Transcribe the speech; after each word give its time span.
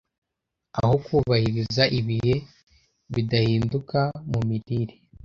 Aho 0.79 0.93
kubahiriza 1.05 1.83
ibihe 1.99 2.35
bidahinduka 3.13 3.99
mu 4.31 4.39
mirire 4.47 4.95